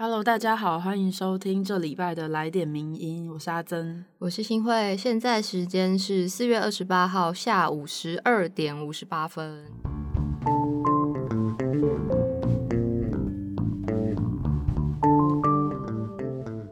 [0.00, 9.64] Hello，大家好，欢迎收听这礼拜的来点名音，我是阿珍，我是新慧，现在时间是四月二十八号下午十二点五十八分。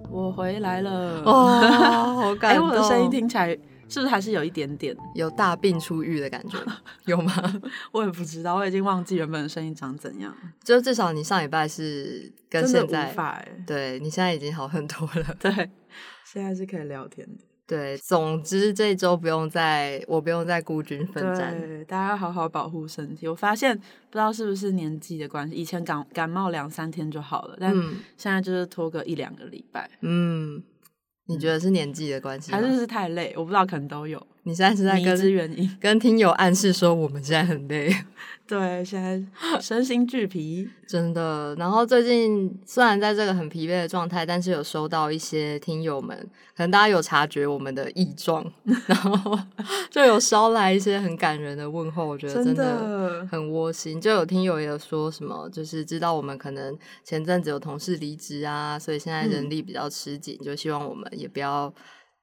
[0.09, 2.69] 我回来了，哇， 好感动！
[2.69, 3.59] 我的声音听起来
[3.89, 6.59] 是不是还是有一点点有大病初愈的感觉？
[7.05, 7.33] 有吗？
[7.93, 10.35] 我也不知道，我已经忘记原本的声音长怎样。
[10.63, 15.35] 就至少你上礼拜是跟现在，对你现在已经好很多了。
[15.39, 15.53] 对，
[16.25, 17.45] 现在是可以聊天的。
[17.69, 21.59] 对，总之这周不用再，我不用再孤军奋战。
[21.61, 23.27] 对，大家要好好保护身体。
[23.27, 27.75] 我发现不知道是不是年纪的关系，以前感感冒两三天就好了，但
[28.17, 29.91] 现在就是拖个一两个礼拜。
[30.03, 30.63] 嗯，
[31.27, 33.35] 你觉得是年纪的关系，还是是太累？
[33.37, 34.25] 我不知道，可能都有。
[34.47, 37.93] 你现在是在跟原因跟听友暗示说我们现在很累，
[38.47, 39.21] 对，现在
[39.61, 41.53] 身心俱疲， 真的。
[41.57, 46.17] 然后最近虽然在这个很疲惫的状态，但是有收到一些听友们，
[46.57, 48.49] 可能大家有察觉我们的异状，
[48.87, 49.37] 然后
[49.91, 54.01] 就有捎来一些很感人的问候，我觉得真的很窝心。
[54.01, 61.75] 就有听友也有说什么，就是知道我们可能前阵子有同事离职啊，所以现在人力比较吃紧，就希望我们也不要。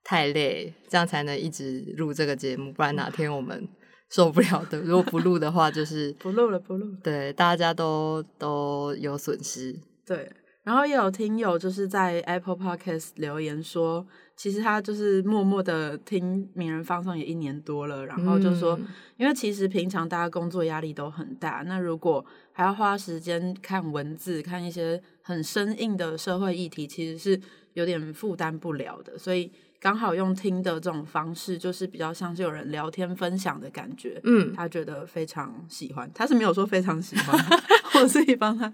[0.04, 3.68] 太累，这样才能一直录这个节目，不然哪天我们
[4.10, 4.80] 受不了的。
[4.82, 6.94] 如果不录的话，就 是不录了，不录。
[7.02, 9.74] 对，大家都都有损失。
[10.06, 10.30] 对，
[10.64, 18.78] 然后也有听友就是在 Apple Podcast 留言说，其实他就是默默的听名人放送也一年多了，然后就说，
[19.16, 27.42] 因为其实平常大家工作压力都很大，那如果还要花时间看文字，看一些很生硬的社会议题，其实是
[27.74, 29.50] 有点负担不了的，所以。
[29.84, 34.18] 刚好用听的这种方式，就是比较像是有人聊天分享的感觉。
[34.24, 37.38] 嗯，他觉得非常喜欢，他是没有说非常喜欢，
[38.02, 38.74] 我自己帮他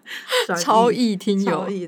[0.62, 1.88] 超意听友，对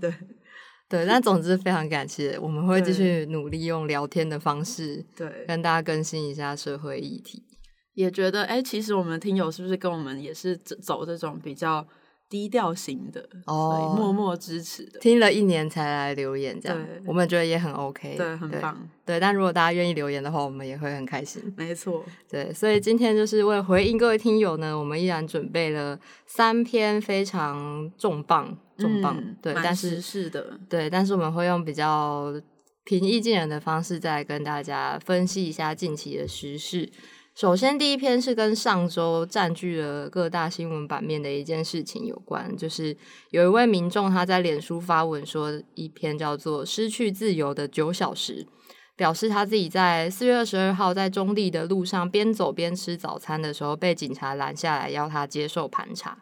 [0.89, 1.05] 对。
[1.05, 7.43] 但总之非常感谢，我们会继续努力用聊天的方式，对，跟大家更新一下社会议题。
[7.93, 11.87] 也觉得，哎，其实我们听友是不是跟我们也是走这种比较。
[12.31, 19.19] 低调型的哦，默默支持的，听了一年才来留言，这样我们觉得也很 OK，对，很棒，对。
[19.19, 21.53] 但如果大家愿意留言的话，我们也会很开心。
[21.57, 22.53] 没错，对。
[22.53, 32.33] 所以今天就是为回应各位听友呢，我们依然准备了三篇非常重磅、重磅，对，但是是的，对，但是我们会用比较
[32.85, 36.89] 平易近人的方式，再跟大家分析一下近期的时事。
[37.41, 42.95] 首先，第一篇是跟上周占据了各大新闻版面的一件事情有关，就是
[43.31, 48.45] 有一位民众他在脸书发文说一篇叫做《失去自由的九小时》，
[48.95, 56.19] 表示他自己在四月二十二号在中立的路上边走边吃早餐的时候，被警察拦下来要他接受盘查。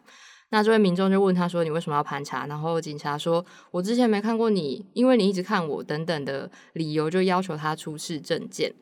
[0.48, 8.72] 那这位民众就问他说：“你为什么要盘查？”然后警察说：“我之前没看过你，因为你一直看我等等的理由，就要求他出示证件。”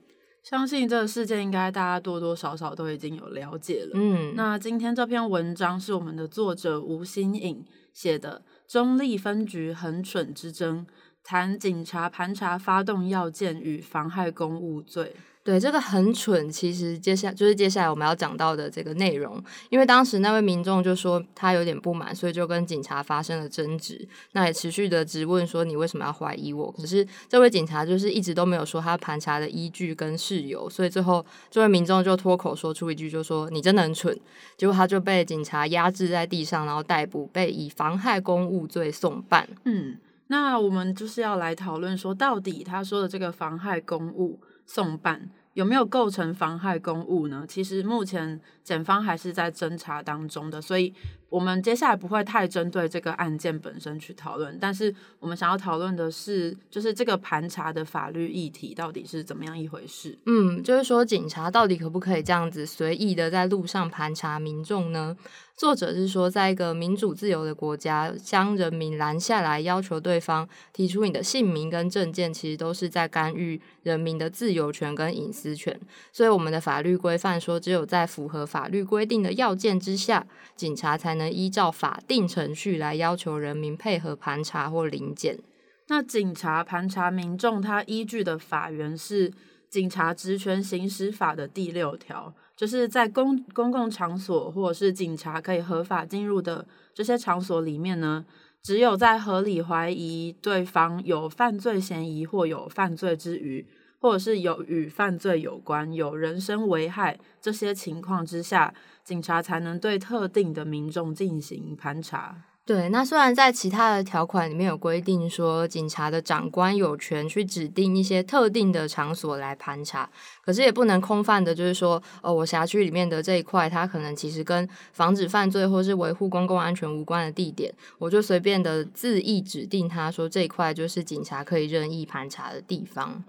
[0.48, 3.91] 相信这个事件应该大家多多少少都已经有了解了。
[3.92, 8.42] 嗯，那今天这篇文章是我们的作者吴新颖写的
[8.72, 10.86] 《中立分局很蠢之争》，
[11.22, 15.14] 谈警察盘查发动要件与妨害公务罪。
[15.48, 26.70] 对这个很蠢，其实接下就是接下来我们要讲到的这个内容，因为当时那位民众就说他有点不满，所以就跟警察发生了争执，那也持续的质问说你为什么要怀疑我？
[26.72, 34.15] 可是这位警察就是一直都没有说他盘查的依据跟事由，所以最后这位民众就脱口说出一句，就说你真的很蠢，
[34.59, 39.48] 结果他就被警察压制在地上，然后逮捕，被以妨害公务罪送办。
[39.65, 45.30] 嗯，那我们就是要来讨论说，到底他说的这个妨害公务送办。
[45.59, 47.45] 有没有构成妨害公务呢？
[47.49, 50.93] 其实目前检方还是在侦查当中的，所以
[51.31, 54.59] 我们接下来不会太针对这个案件本身去讨论。
[54.61, 60.19] 但是我们想要讨论的是，就是这个盘查的法律议题到底是怎么样一回事？
[60.27, 65.17] 嗯，就是说警察到底可不可以这样子随意的在路上盘查民众呢？
[65.57, 75.77] 作者是说，在一个民主自由的国家，将人民拦下来，要求对方提出你的姓名跟证件，其实都是在干预人民的自由权跟隐私权。
[76.13, 80.27] 所以，我们的法律规范说，只有在符合法法律规定的要件之下，
[80.57, 85.39] 警察才能依照法定程序来要求人民配合盘查或临检。
[85.87, 89.31] 那警察盘查民众，他依据的法源是
[89.71, 92.34] 《警察职权行使法》的第六条。
[92.57, 98.27] 就是在公公共场所或者是警察可以合法进入的这些场所里面呢，
[98.61, 103.65] 只有在合理怀疑对方有犯罪嫌疑或有犯罪之余，
[104.00, 108.72] 或者是有与犯罪有关、有人身危害这些情况之下，
[109.04, 112.45] 警察才能对特定的民众进行盘查。
[112.65, 120.10] 对，那虽然在其他的条款里面有规定说，警察的长官有权去指定一些特定的场所来盘查，
[120.44, 133.24] 可是也不能空泛的，就是说，哦，我辖区里面的这一块，它可能其实跟防止犯罪或是维护公共安全无关的地点，我就随便的自意指定他说这一块就是警察可以任意盘查的地方。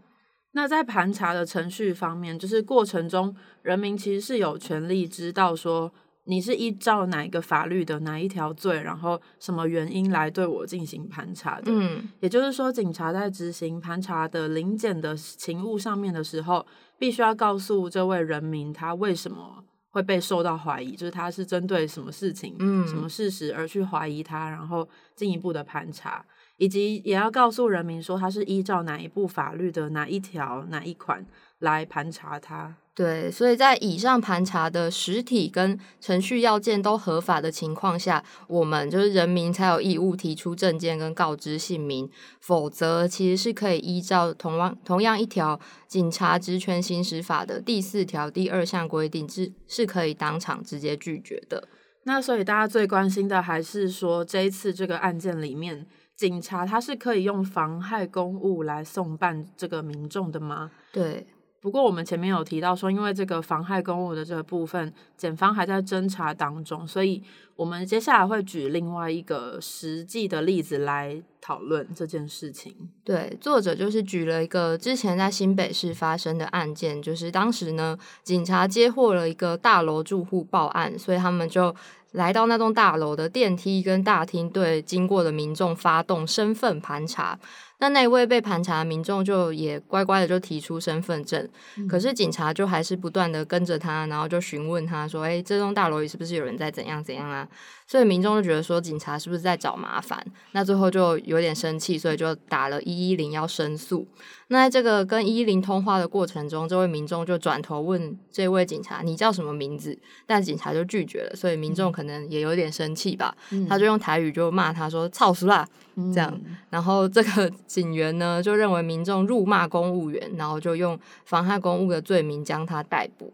[0.52, 5.92] 那在盘查的程序方面，就是过程中，人民其实是有权利知道说。
[6.26, 11.72] 你是依照哪一个法律的哪一条罪，然后什么原因来对我进行盘查的？
[11.72, 16.64] 嗯，也就是说，警察在执行盘查的临检的勤务上面的时候，
[17.00, 26.24] 必须要告诉这位人民他为什么会被受到怀疑，就是他是针对什么事情、嗯，什么事实而去怀疑他，然后进一步的盘查，
[26.60, 31.26] 以及也要告诉人民说他是依照哪一部法律的哪一条哪一款
[31.58, 32.76] 来盘查他。
[32.94, 42.10] 对，所以在以上盘查的实体跟程序要件都合法的情况下，我们就是人民才有义务提出证件跟告知姓名，
[42.42, 45.56] 否则其实是可以依照同样同样一条
[45.88, 51.70] 《警察职权行使法》的第四条第二项规定，是是可以当场直接拒绝的。
[52.04, 55.86] 那所以大家最关心的还是说，这一次这个案件里面，
[56.20, 60.70] 警察他是可以用妨害公务来送办这个民众的吗？
[60.92, 61.26] 对。
[61.62, 67.22] 不过我们前面有提到说，因为这个妨害公务的这个部分，检方还在侦查当中，所以
[67.56, 72.74] 我们接下来会举另外一个实际的例子来讨论这件事情。
[73.04, 81.76] 对，作者就是举了一个之前在新北市发生的案件，就是当时呢，警察接获了一个大楼住户报案，所以他们就
[82.12, 87.40] 来到那栋大楼的电梯跟大厅，对经过的民众发动身份盘查。
[87.82, 91.48] 那那位被盘查的民众就也乖乖的就提出身份证，
[91.88, 97.48] 可是警察就还是不断的跟着他，然后就询问他说：“哎，这栋大楼里是不是有人在怎样怎样啊？”
[97.88, 100.22] 所以民众就觉得说警察是不是在找麻烦？
[100.52, 104.06] 那最后就有点生气，所以就打了一一零要申诉。
[104.52, 113.36] 那在这个跟一一零通话的过程中，这位民众就转头问这位警察：“你叫什么名字？”但警察就拒绝了，所以民众可能也有点生气吧。
[113.68, 115.68] 他就用台语就骂他说：“操死啦！”
[116.14, 116.36] 这样，
[116.72, 123.32] 然后这个警员呢就认为民众辱骂公务员，然后就用妨害公务的罪名将他逮捕。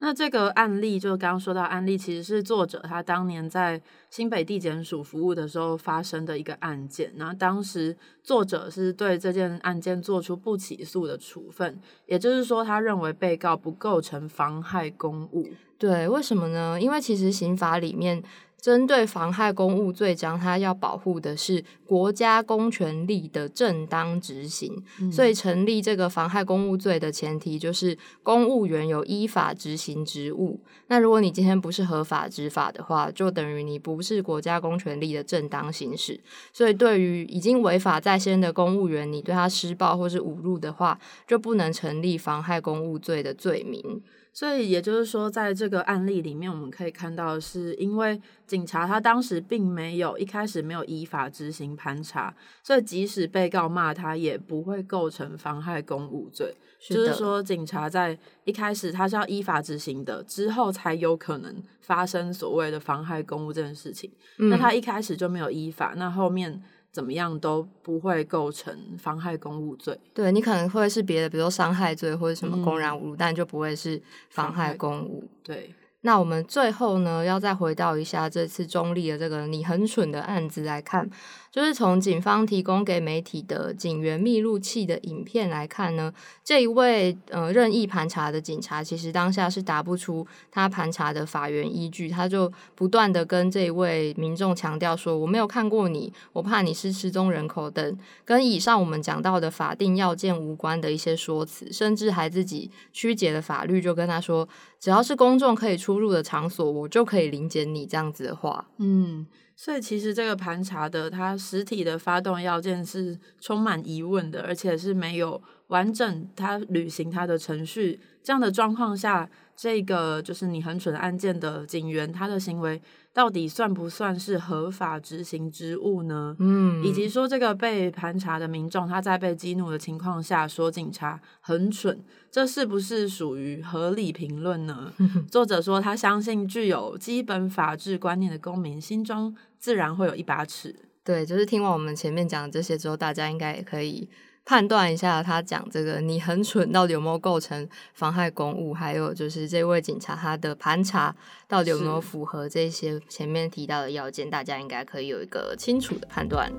[0.00, 3.80] 那这个案例，就刚刚说到案例，其实是作者他当年在
[4.10, 7.12] 新北地检署服务的时候发生的一个案件。
[7.16, 15.46] 那当时作者是对这件案件做出不起诉的处分，也就是说，他认为被告不构成妨害公务。
[15.78, 16.80] 对，为什么呢？
[16.80, 18.22] 因为其实刑法里面。
[18.60, 30.60] 针对妨害公务罪章，它要保护的是国家公权力的正当执行，所以成立这个妨害公务罪的前提就是公务员有依法执行职务。
[30.88, 36.20] 那如果你今天不是合法执法的话，就等于你不是国家公权力的正当行使。
[36.52, 44.02] 所以，对于已经违法在先的公务员，你对他施暴或是侮辱的话，就不能成立妨害公务罪的罪名。
[44.32, 56.54] 所以也就是说，在这个案例里面，我们可以看到，是因为警察他当时并没有一开始没有依法执行盘查，所以即使被告骂他，也不会构成妨害公务罪。
[56.88, 64.10] 就是说，警察在一开始他是要依法执行的，之后才有可能发生所谓的妨害公务这件事情。
[64.36, 66.62] 那他一开始就没有依法，那后面。
[66.92, 69.98] 怎么样都不会构成妨害公务罪。
[70.12, 75.28] 对你可能会是别的，比如说伤害罪或者什么公然侮辱，但就不会是妨害公务。
[75.42, 75.74] 对。
[76.02, 81.06] 那我们最后呢，要再回到一下这次中立的这个你很蠢的案子来看。
[81.50, 86.12] 就是从警方提供给媒体的警员密录器的影片来看呢，
[86.44, 109.26] 这一位呃任意盘查的警察，其实当下是答不出他盘查的法源依据，他就不断的跟这一位民众强调说：“我没有看过你，我怕你是失踪人口等跟以上我们讲到的法定要件无关的一些说辞，甚至还自己曲解了法律，就跟他说，只要是公众可以出入的场所，我就可以临检你这样子的话，嗯。
[109.62, 118.00] 所以其实这个盘查的它实体的发动要件是充满疑问的，而且是没有完整它履行它的程序。
[118.22, 119.28] 这样的状况下，
[119.60, 122.80] 这个就是你很蠢案件的警员，他的行为。
[123.12, 126.36] 到底算不算是合法执行职务呢？
[126.38, 132.00] 嗯，以及说这个被盘查的民众他在被激怒的情况下说警察很蠢，
[132.30, 134.92] 这是不是属于合理评论呢？
[135.28, 140.74] 作者说他相信具有基本法治观念的公民心中自然会有一把尺。
[141.02, 144.08] 对，就是听完我们前面讲的这些之后，大家应该也可以
[144.44, 151.14] 判断一下他讲这个你很蠢到底有没有构成妨害公务，还有就是这位警察他的盘查
[151.46, 156.52] 到底有没有符合这些前面提到的要件，大家应该可以有一个清楚的判断。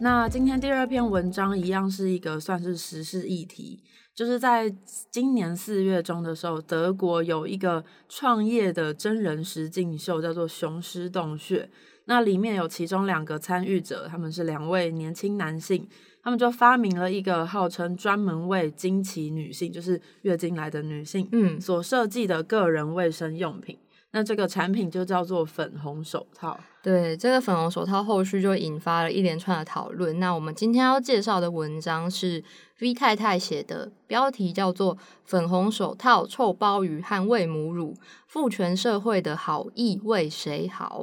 [0.00, 3.82] 那今天第二篇文章一样是一个算是时事议题，
[4.18, 4.68] 就是在
[5.12, 11.62] 今年四月中的时候，德国有一个创业的真人实境秀，叫做《雄狮洞穴》。
[12.06, 15.88] 那里面有其中两个参与者，他们是两位年轻男性，
[16.20, 23.78] 他们就发明了一个号称专门为经期女性，就是月经来的女性，嗯，所设计的个人卫生用品。
[24.12, 26.58] 那这个产品就叫做粉红手套。
[26.82, 30.18] 对，这个粉红手套后续就引发了一连串的讨论。
[30.18, 32.42] 那我们今天要介绍的文章是
[32.80, 34.96] V 太太写的，标题叫做
[35.26, 37.94] 《粉红手套、臭鲍鱼和喂母乳：
[38.26, 41.02] 父权社会的好意为谁好》。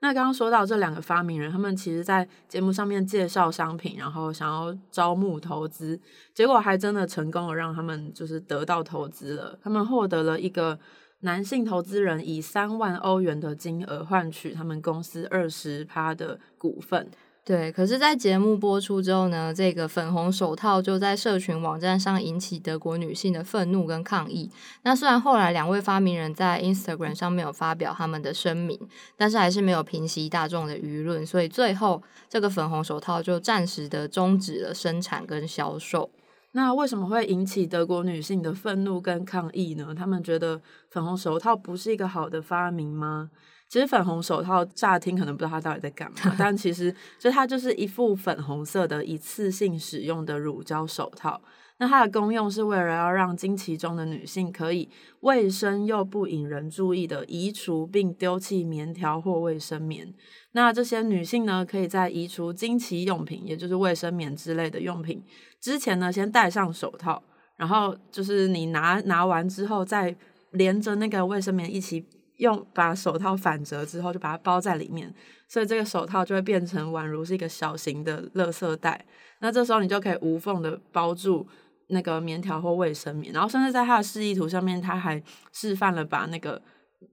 [0.00, 6.00] 那刚刚说到这两个发明人，他们其实在节目上面介绍商品，然后想要招募投资，
[6.32, 9.58] 结果还真的成功了，让他们就是得到投资了。
[9.62, 10.78] 他们获得了一个。
[11.26, 17.10] 男性投资人以三万欧元的金额换取他们公司二十趴的股份。
[17.44, 24.50] 对，可是，在节目播出之后呢，这个粉红手套就在社群网站上引起德国女性的愤怒跟抗议。
[24.82, 28.78] 那虽然后来两位发明人在 Instagram 上面有发表他们的声明，
[29.16, 36.10] 但是还是没有平息大众的舆论，所以最后这个粉红手套就暂时的终止了生产跟销售。
[36.56, 39.94] 那为什么会引起德国女性的愤怒跟抗议呢？
[39.94, 40.58] 他们觉得
[40.88, 43.30] 粉红手套不是一个好的发明吗？
[43.68, 51.38] 其实粉红手套乍听可能不知道它到底在干嘛， 但其实就它就是一副粉红色的一次性使用的乳胶手套。
[51.78, 54.88] 那它的功用是为了要让经期中的女性可以
[55.20, 60.12] 卫生又不引人注意的移除并丢弃棉条或卫生棉。
[60.52, 65.22] 那这些女性呢，可以在移除经期用品，也就是卫生棉之类的用品
[65.60, 67.22] 之前呢，先戴上手套，
[67.56, 70.16] 然后就是你拿拿完之后，再
[70.52, 72.02] 连着那个卫生棉一起
[72.36, 75.14] 用，把手套反折之后，就把它包在里面，
[75.46, 79.04] 所以这个手套就会变成宛如是一个小型的垃圾袋。
[79.40, 81.46] 那这时候你就可以无缝的包住
[81.88, 86.60] 那个棉条或卫生棉，然后甚至在他的示意图上面，他还示范了把那个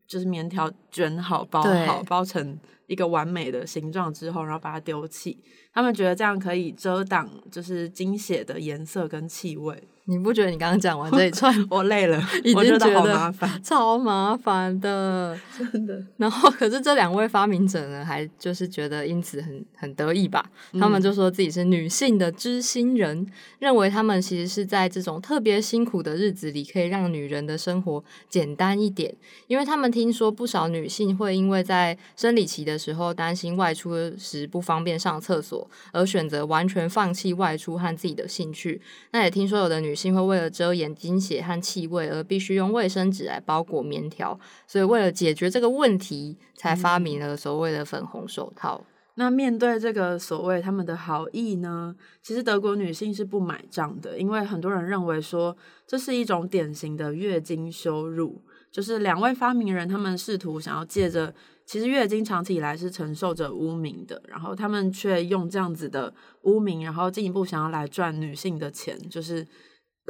[0.07, 2.59] 就是棉条卷好、包好、包成。
[2.87, 5.37] 一个完美的形状之后，然后把它丢弃。
[5.73, 9.83] 他们觉得这样可以遮挡，就是精血的颜色跟气味。
[10.05, 15.97] 你不觉得你刚刚讲完这一串， 我累了，已经觉得好麻烦， 超麻烦的， 真的。
[16.17, 20.45] 然后，可是这两位发明者呢，还就是觉得因此很很得意吧？
[20.77, 23.25] 他们就说自己是女性的知心人，
[23.59, 29.15] 认为他们其实是在这种特别辛苦的日子里，可以让女人的生活简单一点。
[29.47, 38.81] 因为他们听说不少女性会因为在生理期的时候担心外出时不方便上厕所，而选择完全放弃外出和自己的兴趣。
[39.11, 44.39] 那也听说有的女性会为了遮掩经血和气味，而必须用卫生纸来包裹棉条。
[44.67, 48.83] 所以为了解决这个问题，才发明了所谓的粉红手套。
[49.15, 51.95] 那面对这个所谓他们的好意呢？
[52.23, 58.41] 其实德国女性是不买账的，因为很多人认为说这是一种典型的月经羞辱。
[58.71, 61.31] 就是两位发明人，他们试图想要借着。
[61.65, 68.97] 其实月经长期以来是承受着污名的，然后他们却用这样子的污名，然后进一步想要来赚女性的钱。
[69.09, 69.45] 就是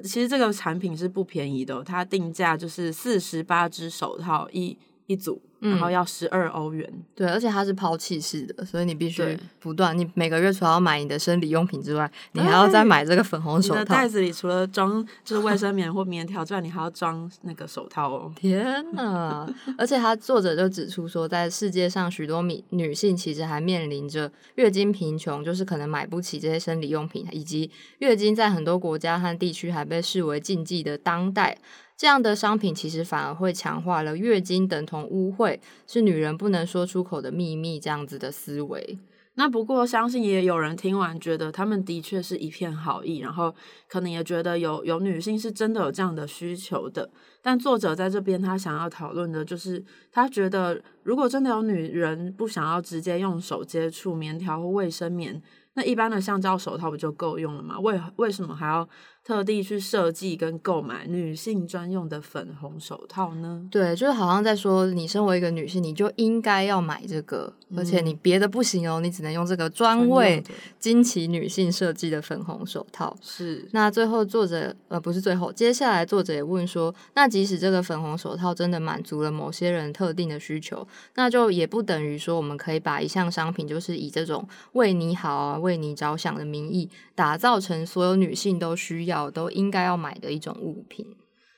[0.04, 5.42] 其实这个产品是不便宜的，它定价就是四十八只手套一一组。
[5.64, 13.86] 然后要十二欧元，对，而且它是抛弃式的，所以你必须不断，你每个月除了要买你的生理用品之外，你还要再买这个粉红手套。
[13.86, 18.32] 袋子里除了装就是卫生棉或棉条之外，你还要装那个手套哦。
[18.36, 19.48] 天呐！
[19.78, 31.58] 而且他作者就指出说，在世界上许多女女性其实还面临着月经贫穷，就是可能买不起这些生理用品，以及月经在很多国家和地区还被视为禁忌的当代。
[31.96, 39.00] 这样的商品其实反而会强化了月经等同污秽，是女人不能说出口的秘密这样子的思维。
[39.36, 43.52] 那不过，相信也有人听完觉得他们的确是一片好意，然后
[43.88, 47.10] 可能也觉得有有女性是真的有这样的需求的。
[47.42, 55.42] 但作者在这边他想要讨论的就是，他觉得如果真的有女人不想要直接用手接触棉条或卫生棉，
[55.74, 57.80] 那一般的橡胶手套不就够用了吗？
[57.80, 58.88] 为为什么还要
[59.26, 63.66] 特地去设计跟购买女性专用的粉红手套呢？
[63.72, 70.44] 对，就是好像在说，你身为一个女性，你就应该要买这个，而且你别的不行哦，你只能用这个专为
[70.78, 73.16] 惊奇女性设计的粉红手套。
[73.22, 73.66] 是。
[73.72, 89.13] 那最后作者呃不是最后，接下来作者也问说，那即使这个粉红手套真的满足了某些人特定的需求，那就也不等于说我们可以把一项商品就是以这种为你好啊、为你着想的名义，打造成所有女性都需要。
[89.32, 91.06] 都应该要买的一种物品，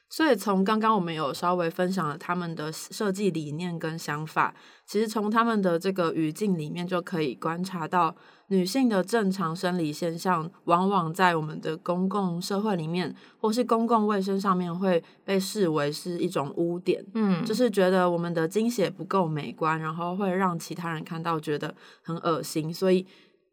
[0.10, 4.54] 所以从刚刚我们有稍微分享了他们的设计理念跟想法，
[4.86, 8.16] 其实从他们的这个语境里面就可以观察到，
[8.50, 23.06] 女性的正常生理现象，往往在我们的公共社会里面，或是公共卫生上面会被视为是一种污点，嗯，就是觉得我们的经血不够美观，然后会让其他人看到觉得很恶心，所以。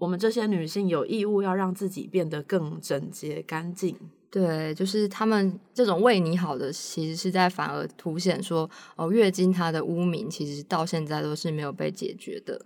[0.03, 3.97] 我们这些女性有义务要让自己变得更整洁干净。
[4.33, 12.59] 对，就是他们这种为你好的，其实是在反而凸显说，哦，月经它的污名其实到现在都是没有被解决的。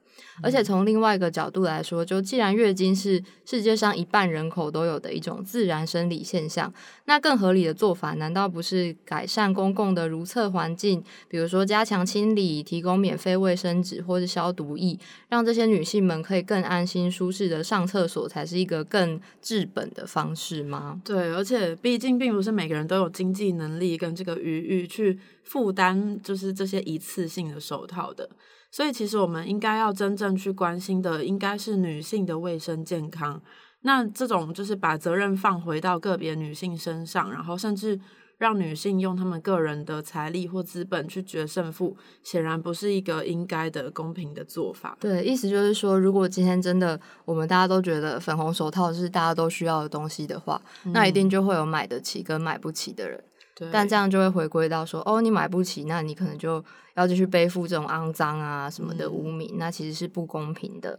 [0.42, 6.72] 而且从另外一个角度来说，就既然月经是世界上一半人口都有的一种自然生理现象，
[7.06, 14.96] 那更合理的做法，难道不是改善公共的如厕环境，比如说加强清理、提供免费卫生纸或是消毒液，
[15.28, 21.02] 让这些女性们可以更安心、舒适的上厕所，才是一个更治本的方式吗？
[21.04, 21.55] 对，而且。
[21.76, 28.28] 毕竟，并不是每个人都有经济能力跟这个余裕去负担，就是这些一次性的手套的。
[28.70, 33.40] 所以，其实我们应该要真正去关心的，应该是女性的卫生健康。
[33.82, 38.00] 那这种就是把责任放回到个别女性身上，然后甚至。
[38.38, 44.96] 让女性用她们个人的财力或资本去决胜负，显然不是一个应该的公平的做法。
[45.00, 50.60] 对，意思就是说，如果今天真的我们大家都觉得粉红手套是大家都需要的东西的话，
[50.92, 53.22] 那一定就会有买得起跟买不起的人。
[53.72, 56.62] 但这样就会回归到说，哦，你买不起，那你可能就
[56.94, 60.98] 要继续背负这种肮脏啊什么的污名，那其实是不公平的。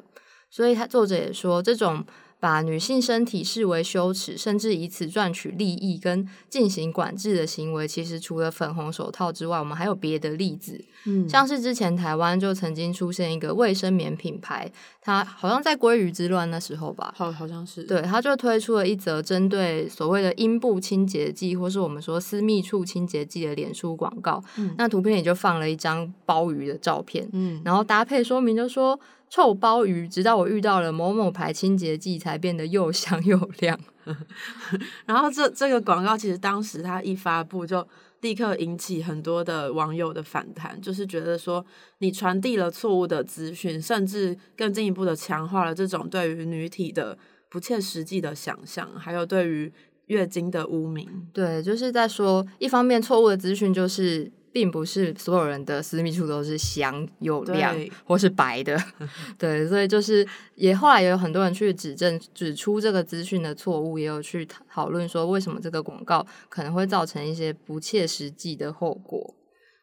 [0.50, 2.04] 所以他作者也说，这种。
[2.40, 10.86] 把女性身体视为羞耻，甚至以此赚取利益跟进行管制的行为，其实除了粉红手套之外，我们还有别的例子。
[11.06, 24.44] 嗯，像是之前台湾就曾经出现一个卫生棉品牌，它好像在鲑鱼之乱那时候吧，好好像是，对，它就推出了一则针对所谓的阴部清洁剂，或是我们说私密处清洁剂的脸书广告。
[24.58, 29.00] 嗯，那图片里就放了一张鲍鱼的照片，嗯，然后搭配说明就说。
[29.30, 33.78] 臭鲍鱼，直到我遇到了某某牌清洁剂，才变得又香又亮。
[35.06, 37.86] 然后这这个广告其实当时它一发布，就
[38.22, 41.66] 立刻引起很多的网友的反弹，就是觉得说
[42.00, 47.18] 你传递了错误的资讯，甚至更进一步的强化了这种对于女体的
[47.50, 49.72] 不切实际的想象，还有对于
[50.08, 51.28] 月经的污名。
[51.34, 54.32] 对，就是在说一方面错误的资讯就是。
[54.58, 58.76] 并不是所有人的私密处都是香又亮或是白的，
[59.38, 69.36] 对，所以就是也后来也有很多人去指证指出这个资讯的错误，也有去讨论说为什么这个广告可能会造成一些不切实际的后果。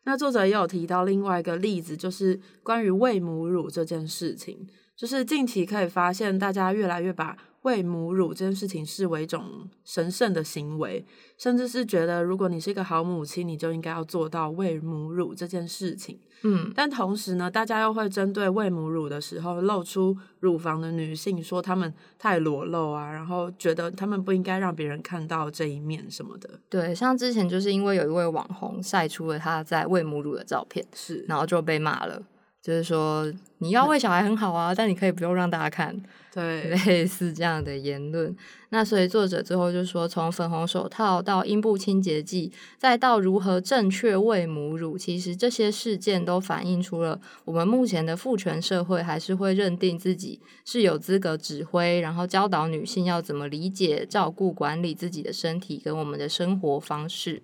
[0.07, 4.67] 那作者也有提到另外一个例子，就是关于喂母乳这件事情，
[4.99, 7.37] 就是近期可以发现大家越来越把。
[7.64, 11.05] 喂母乳这件事情视为一种神圣的行为，
[11.37, 16.18] 甚至是觉得如果你是一个好母亲，你就应该要做到喂母乳这件事情。
[16.42, 26.50] 嗯，但同时呢，大家又会针对喂母乳的时候露出乳房的女性说她们太裸露啊，然后觉得她们不应该让别人看到这一面什么的。
[26.68, 32.22] 对，像之前就是因为有一位网红晒出了她在喂母乳的照片，是，然后就被骂了。
[32.64, 35.94] 就是说，你要喂小孩很好啊，但你可以不用让大家看，
[36.33, 38.35] 对， 类似这样的言论。
[38.70, 57.42] 那所以作者最后就说，从粉红手套到阴部清洁剂，再到如何正确喂母乳，其实这些事件都反映出了我们目前的父权社会还是会认定自己是有资格指挥，然后教导女性要怎么理解、照顾、管理自己的身体跟我们的生活方式。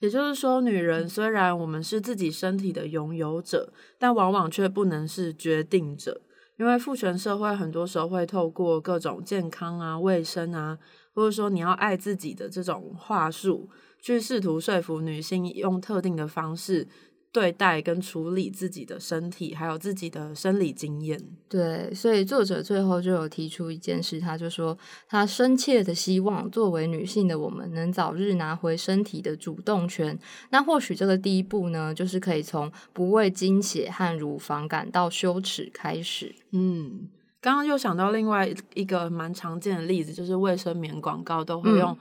[0.00, 6.22] 也就是说，女人虽然我们是自己身体的拥有者，但往往却不能是决定者，
[6.56, 10.78] 因为父权社会很多时候会透过各种健康啊、卫生啊，
[11.14, 13.68] 或者说你要爱自己的这种话术，
[14.00, 16.88] 去试图说服女性用特定的方式。
[17.32, 21.20] 对待跟处理自己的身体，还有自己的生理经验。
[21.48, 24.76] 对，所以作者最后就有提出一件事，他就说
[25.08, 30.18] 他深切的希望，作为女性的我们能早日拿回身体的主动权。
[30.50, 36.34] 那或许这个第一步呢，就是可以从不为经血和乳房感到羞耻开始。
[36.50, 37.08] 嗯，
[37.40, 41.96] 刚刚又想到另外一个蛮常见的例子，就是卫生棉广告都会用。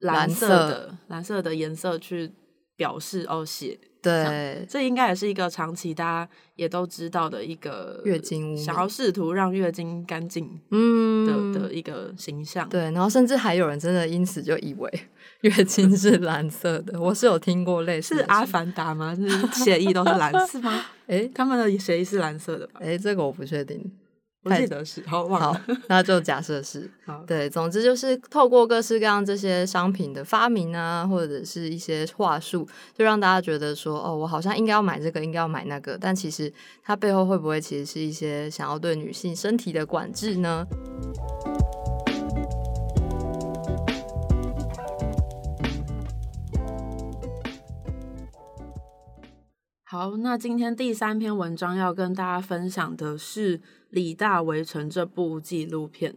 [0.00, 2.30] 蓝色的蓝色的颜色去
[2.76, 3.78] 表示哦血。
[4.02, 12.68] 对，这应该也是一个长期大家也都知道的一个月经污想要试图让月经干净的、嗯的的一个形象。
[12.68, 14.88] 对，然后甚至还有人真的因此就以为
[15.42, 19.12] 月经是蓝色的，我是有听过类似是阿凡达吗？
[19.16, 19.28] 是
[19.64, 20.84] 血液都是蓝色吗？
[21.08, 22.78] 诶他们的血液是蓝色的吧？
[22.80, 23.90] 诶，这个我不确定。
[24.48, 26.88] 我记得是，好忘好了。，那就假设是。
[27.04, 40.66] 好，对，总之就是透过各式各样这些商品的发明啊，或者是一些话术，就让大家觉得说，哦，我好像应该要买这个，应该要买那个，但其实它背后会不会其实是一些想要对女性身体的管制呢？
[49.98, 56.14] 好，那今天第三篇文章要跟大家分享的是《李大围城》这部纪录片。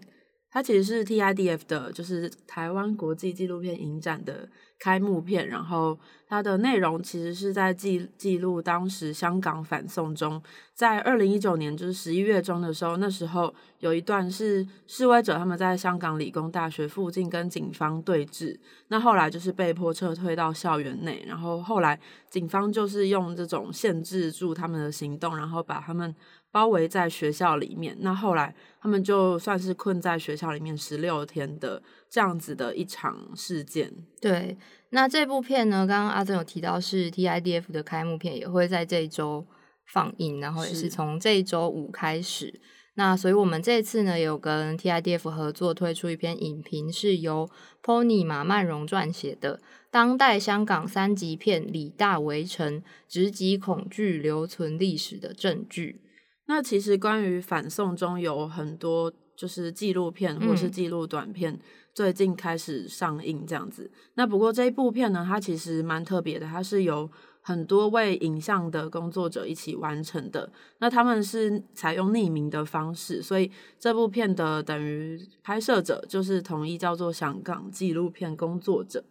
[0.52, 5.48] 它其实是 TIDF 的，就是台湾国际纪录片影展的开幕片。
[5.48, 10.42] 然后它的内容其实是在记记录当时香港反送中，
[10.74, 26.16] 在二零一九年就是十一月中的时候，那时候有一段是示威者他们在香港理工大学附近跟警方对峙，那后来就是被迫撤退到校园内，然后后来警方就是用这种限制住他们的行动，然后把他们
[26.52, 27.96] 包围在学校里面。
[28.00, 33.94] 那后来他们就算是困在学校里面十六天的这样子的一场事件。
[34.22, 34.58] 对，
[34.90, 39.46] 那这部片呢，刚刚阿珍有提到是 TIDF 的开幕片，也会在这一周
[39.86, 42.60] 放映，然后也是是从这一周五开始。
[42.96, 47.50] 那所以我们这次呢，有跟 TIDF 合作推出一篇影评，是由
[47.82, 49.58] Pony 马曼荣撰写的
[49.90, 56.02] 《当代香港三级片李大围城：直击恐惧留存历史的证据》。
[56.50, 61.60] 那其实关于反送中有很多就是纪录片或是嗯纪录短片，
[61.94, 63.92] 最近开始上映这样子。
[64.16, 67.08] 那不过这一部片呢，它其实蛮特别的，它是由
[67.42, 70.52] 很多位影像的工作者一起完成的。
[70.80, 79.06] 那他们是采用匿名的方式，所以这部片的等于拍摄者就是统一叫做香港纪录片工作者。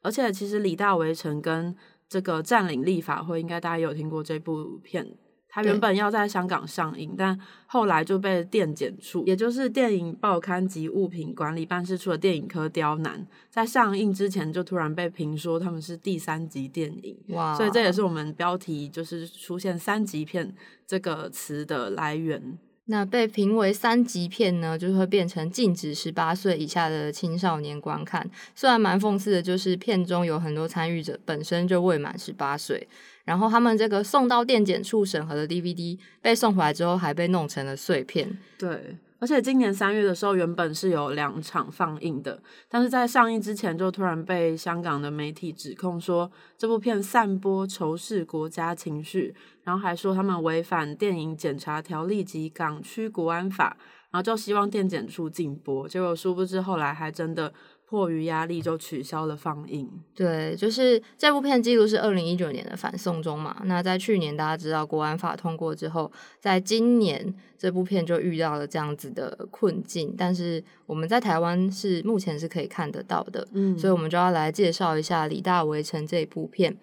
[0.00, 1.74] 而且其实李大围城跟
[2.08, 5.16] 这个占领立法会，应该大家有听过这部片。
[5.54, 17.54] 它原本要在香港上映，但后来就被电检处，也就是电影报刊及物品管理办事处的电影科刁难，在上映之前就突然被评说他们是第三级电影，哇！
[17.56, 20.52] 所以这也是我们标题就是出现“三级片”
[20.84, 22.58] 这个词的来源。
[22.86, 28.28] 那被评为三级片呢，就会变成禁止十八岁以下的青少年观看。
[28.54, 32.86] 虽然蛮讽刺的，就是片中有很多参与者本身就未满十八岁，
[33.24, 38.38] 然后他们这个送到电检处审核的 DVD 被送回来之后，还被弄成了碎片。
[38.58, 53.76] 对，而且今年三月的时候，原本是有两场放映的，但是在上映之前就突然被香港的媒体指控说这部片散播仇视国家情绪，然后还说他们违反电影检查条例及港区国安法，
[54.10, 55.88] 然后就希望电检处禁播。
[55.88, 57.52] 结果殊不知后来还真的
[57.86, 59.88] 迫于压力就取消了放映。
[60.14, 63.62] 对，就是这部片记录是二零一九年的反送中嘛。
[63.64, 73.46] 那在去年大家知道国安法通过之后，在今年这部片就遇到了这样子的困境，但是我们在台湾是目前是可以看得到的。
[73.52, 76.76] 嗯所以我们就要来介绍一下《李大围城》这部片。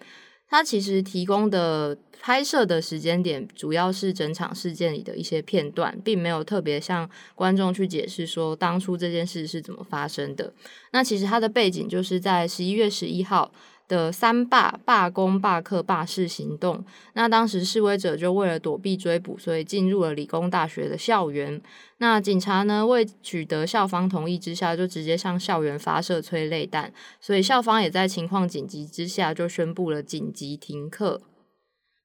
[0.52, 10.52] 它其实提供的拍摄的时间点，主要是整场事件里的一些片段，并没有特别向观众去解释说当初这件事是怎么发生的。
[10.90, 13.50] 那其实它的背景就是在十一月十一号
[13.88, 16.84] 的三罢罢工、罢课、罢市行动。
[17.14, 21.60] 那当时示威者就为了躲避追捕，所以进入了理工大学的校园。
[21.98, 31.20] 那警察呢，未取得校方同意之下，就直接向校园发射催泪弹，所以校方也在情况紧急之下，就宣布了紧急停课。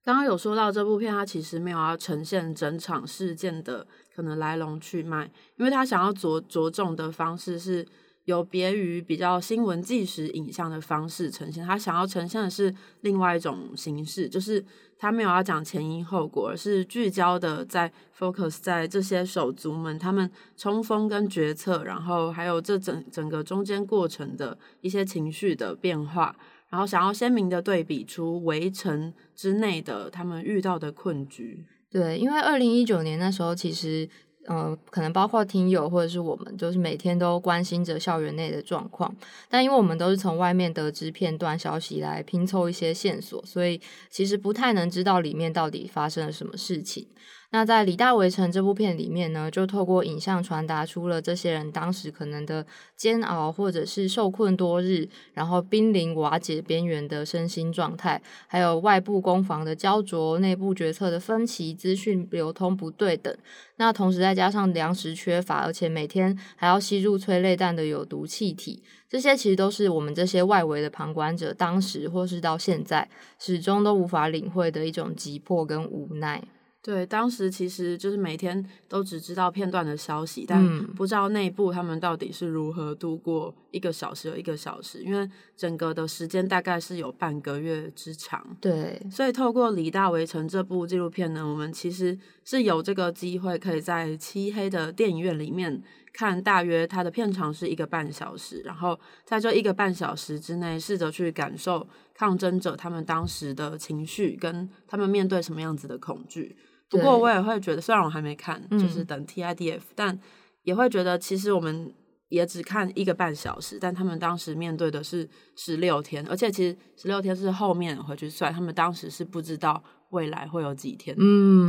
[0.03, 3.85] 刚刚有说到这部片，它其实没有要呈现整场事件的
[4.15, 7.85] 可能来龙去脉，因为它想要着着重的方式是
[8.27, 14.61] 有别于比较新闻纪实影像的方式呈现，他想要呈现的是另外一种形式，就是
[14.99, 26.35] 他没有要讲前因后果，而是聚焦的在 focus 在这些手足们他们冲锋跟决策，然后还有这整整个中间过程的一些情绪的变化。
[26.69, 31.63] 然后想要鲜明的对比出围城之内的他们遇到的困局。
[31.89, 34.09] 对，因为二零一九年那时候，其实
[34.49, 39.13] 嗯，可能包括听友或者是我们，就是每天都关心着校园内的状况。
[39.49, 43.79] 但因为我们都是从外面得知片段消息来拼凑一些线索，所以
[44.09, 47.05] 其实不太能知道里面到底发生了什么事情。
[47.49, 52.65] 那在《李大围城》这部片里面呢，就透过影像传达出了这些人当时可能的
[52.97, 63.33] 煎熬，或者是受困多日，然后濒临瓦解边缘的身心状态，还有外部攻防的焦灼、内部决策的分歧、资讯流通不对等。
[63.77, 73.07] 那同时再加上粮食缺乏，而且每天还要吸入催泪弹的有毒气体，这些其实都是我们这些外围的旁观者当时或是到现在
[73.39, 76.43] 始终都无法领会的一种急迫跟无奈。
[76.87, 88.55] 对，当时其实就是每天都只知道片段的消息，但不知道内部他们到底是如何度过一个小时又一个小时，因为整个的时间大概是有半个月之长。
[88.61, 106.55] 对，所以透过《李大围城》这部纪录片呢，我们其实是有这个机会可以在漆黑的电影院里面看，大约它的片长是一个半小时，然后在这一个半小时之内，试着去感受抗争者他们当时的情绪，跟他们面对什么样子的恐惧。
[106.89, 110.17] 不过我也会觉得，虽然我还没看，就是等 TIDF，但
[110.63, 111.93] 也会觉得，其实我们
[112.29, 121.15] 也只看一个半小时，但他们当时面对的是十六天，而且其实十六天是后面回去算，他们当时是不知道未来会有几天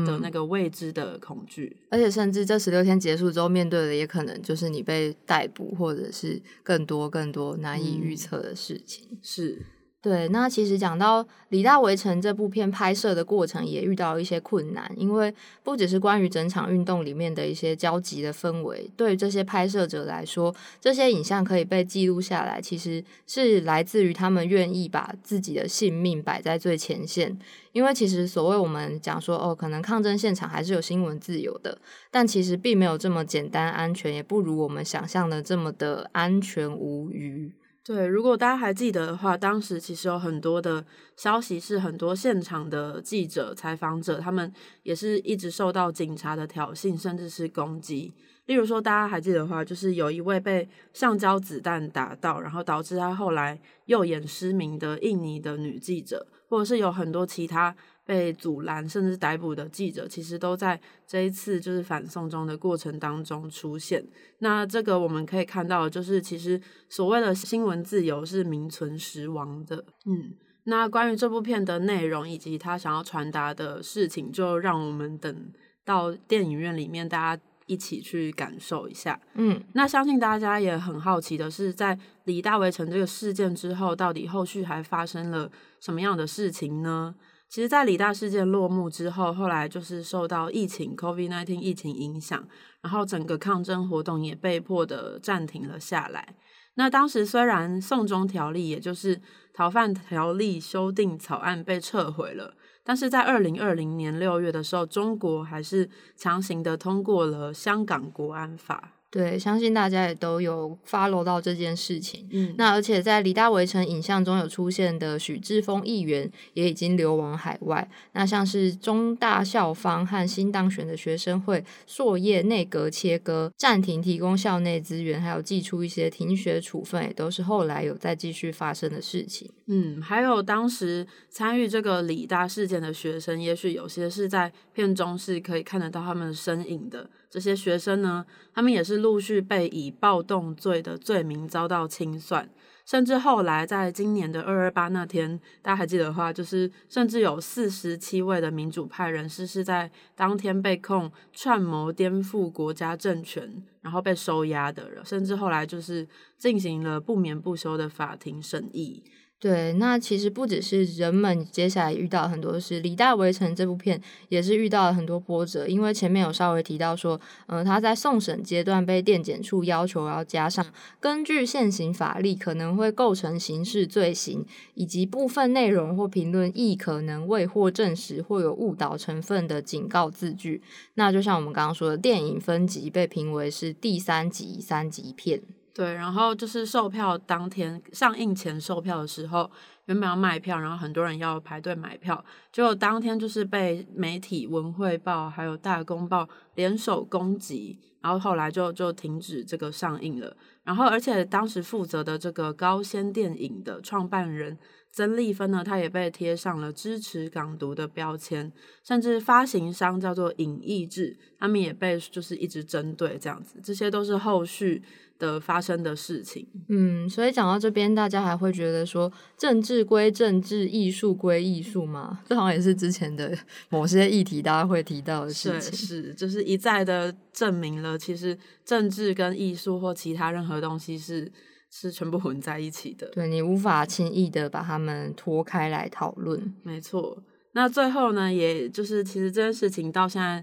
[0.04, 9.64] 的那个未知的恐惧，而且甚至这十六天结束之后，面对的也可能就是你被逮捕，或者是更多更多难以预测的事情，是。
[10.00, 15.34] 对，那其实讲到《李大围城》这部片拍摄的过程，也遇到一些困难，因为
[15.64, 27.36] 不只是关于整场运动里面的一些焦急的氛围，对于这些拍摄者来说，这些影像可以被记录下来，其实是来自于他们愿意把自己的性命摆在最前线。
[27.72, 31.76] 因为其实所谓我们讲说，哦，可能抗争现场还是有新闻自由的，
[32.08, 37.52] 但其实并没有这么简单安全，也不如我们想象的这么的安全无虞。
[37.88, 40.84] 对，如果大家还记得的话，当时其实有很多的
[41.16, 48.12] 消息是很多现场的记者、采访者，他们也是一直受到警察的挑衅，甚至是攻击。
[48.44, 57.74] 例如说，大家还记得的话，就是有一位被橡胶子弹打到，然后导致他后来右眼失明的印尼的女记者，或者是有很多其他。
[58.08, 64.02] 被阻拦甚至逮捕的记者，其实都在这一次就是反送中的过程当中出现。
[64.38, 69.84] 那这个我们可以看到，就是其实所谓的新闻自由是名存实亡的。
[70.06, 70.32] 嗯，
[70.64, 75.52] 那关于这部片的内容以及他想要传达的事情，就让我们等
[75.84, 79.20] 到电影院里面大家一起去感受一下。
[79.34, 87.14] 嗯，那相信大家也很好奇的是，在李大围城这个事件之后，到底后续还发生了什么样的事情呢？
[87.48, 92.46] 其实，在李大事件落幕之后，后来就是受到疫情 （COVID-19） 疫情影响，
[92.82, 96.34] 然后整个抗争活动也被迫的暂停了下来。
[96.74, 99.20] 那当时虽然送中条例，也就是
[99.54, 108.97] 逃犯条例修订草案被撤回了，但是在二零二零年六月的时候，中国还是强行的通过了香港国安法。
[109.10, 112.28] 对，相信大家也都有 follow 到这件事情。
[112.30, 117.88] 嗯，那而且在李大围城影像中有出现的许志峰议员也已经流亡海外。
[118.12, 129.50] 那像是中大校方和新当选的学生会硕业内阁切割、暂停提供校内资源，还有寄出一些停学处分，也都是后来有再继续发生的事情。
[129.68, 137.08] 嗯，还有当时参与这个李大事件的学生，也许有些是在片中是可以看得到他们身影的。
[137.30, 142.48] 这些学生呢，他们也是陆续被以暴动罪的罪名遭到清算，
[142.86, 159.04] 甚至后来在今年的二二八那天，大家还记得的话，就是甚至有四十七位的民主派人士是在当天被控串谋颠覆国家政权，然后被收押的人，甚至后来就是进行了不眠不休的法庭审议。
[159.40, 170.66] 对，那其实不只是人们接下来遇到很多事，《李大围城》这部片也是遇到了很多波折，因为前面有稍微提到说，嗯，他在送审阶段被电检处要求要加上
[170.98, 180.60] 根据现行法律可能会构成刑事罪行，以及部分内容或评论亦可能未获证实或有误导成分的警告字句。
[180.94, 185.40] 那就像我们刚刚说的，电影分级被评为是第三级三级片。
[185.78, 189.48] 对，然后就是售票当天上映前售票的时候，
[189.84, 200.36] 原本要卖票，然后很多人要排队买票，结果当天就是被媒体文汇报还有大公报联手攻击，然后后来就就停止这个上映了。
[200.64, 204.58] 然后而且当时负责的这个高仙电影的创办人
[204.90, 208.50] 曾丽芬呢，她也被贴上了支持港独的标签，
[208.82, 214.82] 甚至发行商叫做影艺志，他们也被就是一直针对这样子，这些都是后续
[215.18, 216.46] 的发生的事情。
[216.68, 222.20] 嗯，所以讲到这边，大家还会觉得说政治归政治，艺术归艺术吗？
[222.26, 223.36] 这好像也是之前的
[223.70, 225.78] 某些议题大家会提到的事情。
[225.78, 231.30] 是，就是一再的证明了，其实政治跟艺术或其他任何东西是。
[231.70, 236.54] 是全部混在一起的，对你无法轻易的把他们脱开来讨论。
[236.62, 240.42] 没错，那最后呢，也就是其实这件事情到现在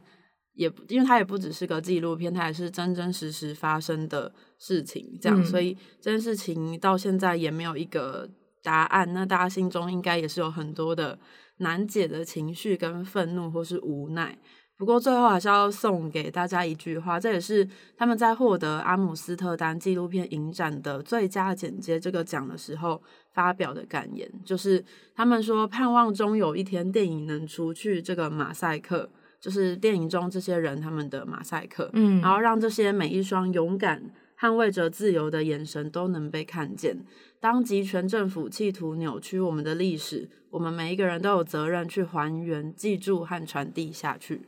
[0.53, 8.29] 也，因为它也不只是个纪录片，它也是真真实实发生的事情，这样，所以这件事情到现在也没有一个
[8.63, 9.11] 答案。
[9.13, 11.17] 那大家心中应该也是有很多的
[11.57, 14.37] 难解的情绪跟愤怒或是无奈。
[14.77, 24.83] 不过最后还是要送给大家一句话，这也是他们在获得阿姆斯特丹纪录片影展的最佳剪接这个奖的时候发表的感言，就是
[25.15, 29.09] 他们说盼望终有一天电影能除去这个马赛克，
[29.39, 36.97] 就是电影中这些人他们的马赛克，嗯，然后让这些每一双勇敢捍卫着自由的眼神都能被看见。
[37.39, 44.41] 当集权政府企图扭曲我们的历史，我们每一个人都有责任去还原、记住和传递下去。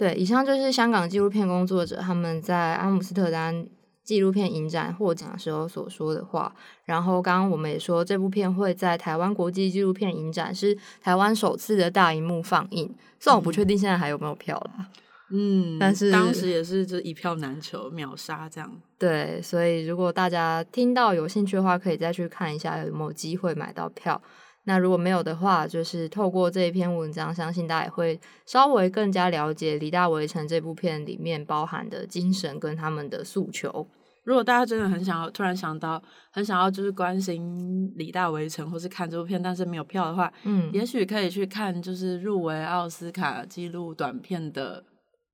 [0.00, 3.66] 对，以上就是香港纪录片工作者他们在阿姆斯特丹
[4.02, 6.50] 纪录片影展获奖时候所说的话。
[6.86, 12.90] 然后，刚刚我们也说，这部片会在台湾国际纪录片影展是台湾首次的大荧幕放映。
[13.18, 14.88] 虽然我不确定现在还有没有票了，
[15.32, 18.72] 嗯，但是当时也是就一票难求，秒杀这样。
[18.98, 24.18] 对，所以如果大家听到有兴趣的话，可以再去看一下有没有机会买到票。
[24.64, 33.88] 那如果没有的话，就是透过这一篇文章，相信大家也会稍微更加了解《李大围城》这部片里面包含的精神跟他们的诉求。
[34.22, 44.82] 如果大家真的很想要，突然想到很想要就是关心《李大围城》或是看这部片，但是没有票的话，嗯，也许可以去看就是入围奥斯卡纪录短片的《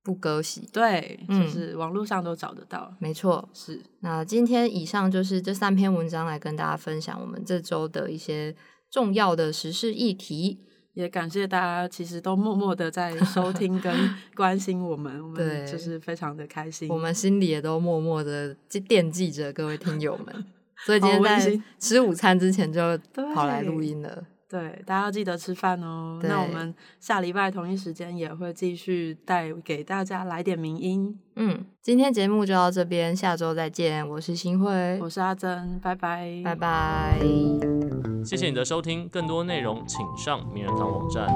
[0.04, 2.94] 不割席》，对，就是网络上都找得到。
[3.00, 3.82] 没错，是。
[4.00, 8.54] 那今天以上就是这三篇文章来跟大家分享我们这周的一些。
[8.90, 10.60] 重要的时事议题，
[10.94, 13.94] 也感谢大家，其实都默默的在收听跟
[14.34, 18.56] 关心我们，我们就是非常的开心，我们心里也都默默的
[18.88, 20.44] 惦记着各位听友们，
[20.86, 22.80] 所以今天在吃午餐之前就
[23.34, 24.24] 跑来录音了。
[24.56, 26.18] 对，大家要记得吃饭哦。
[26.22, 31.14] 那我们下礼拜同一时间也会继续带给大家来点名音。
[31.34, 34.08] 嗯，今天节目就到这边，下周再见。
[34.08, 37.18] 我是新辉，我是阿珍，拜拜，拜拜。
[38.24, 41.28] 谢谢你的收听，更多内容请上名人堂网站。